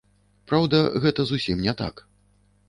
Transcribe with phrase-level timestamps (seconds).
[0.51, 2.03] Праўда, гэта зусім не так.